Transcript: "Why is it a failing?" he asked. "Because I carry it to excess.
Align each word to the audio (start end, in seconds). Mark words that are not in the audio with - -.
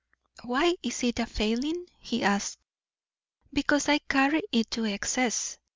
"Why 0.41 0.73
is 0.81 1.03
it 1.03 1.19
a 1.19 1.27
failing?" 1.27 1.85
he 1.99 2.23
asked. 2.23 2.57
"Because 3.53 3.87
I 3.87 3.99
carry 3.99 4.41
it 4.51 4.71
to 4.71 4.85
excess. 4.85 5.59